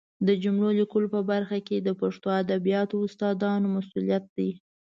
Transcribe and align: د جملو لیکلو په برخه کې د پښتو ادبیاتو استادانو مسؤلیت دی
د 0.27 0.29
جملو 0.43 0.69
لیکلو 0.79 1.07
په 1.15 1.21
برخه 1.31 1.57
کې 1.67 1.77
د 1.81 1.89
پښتو 2.01 2.27
ادبیاتو 2.41 2.95
استادانو 3.05 3.67
مسؤلیت 3.77 4.23
دی 4.37 4.49